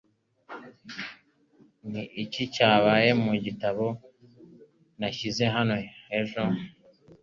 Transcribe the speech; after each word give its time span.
Ni 1.91 2.03
iki 2.23 2.43
cyabaye 2.53 3.09
mu 3.23 3.33
gitabo 3.45 3.85
nashyize 4.99 5.43
hano 5.55 5.75
ejo? 6.19 6.41